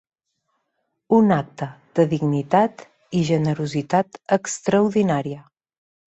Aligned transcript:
Un 1.17 1.29
acte 1.35 1.67
de 1.99 2.05
dignitat 2.13 2.83
i 3.21 3.23
generositat 3.29 4.19
extraordinària. 4.39 5.47